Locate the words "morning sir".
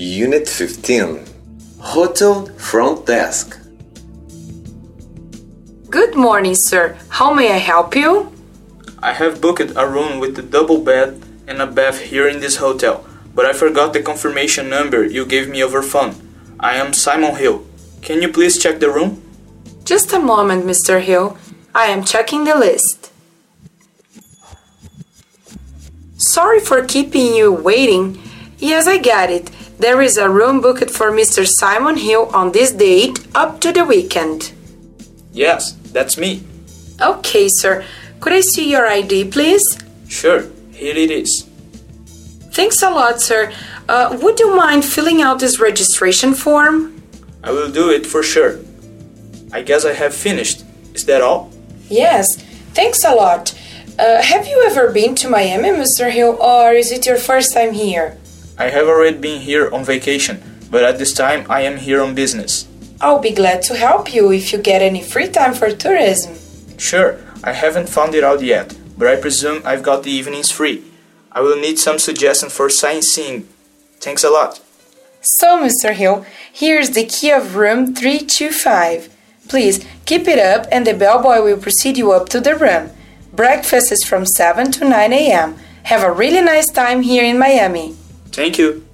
6.14-6.96